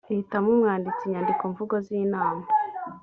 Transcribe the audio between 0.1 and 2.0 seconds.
ihitamo umwanditsi inyandikomvugo z